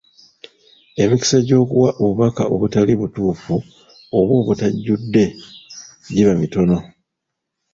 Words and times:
Emikisa 1.03 1.37
gy’okuwa 1.47 1.89
obubaka 2.03 2.43
obutali 2.53 2.93
butuufu 3.01 3.55
oba 4.17 4.33
obutajjudde 4.41 5.25
giba 6.13 6.31
mitono. 6.41 6.77